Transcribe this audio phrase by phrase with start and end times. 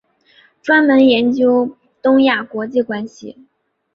[0.63, 3.37] 专门研究东亚国际关系。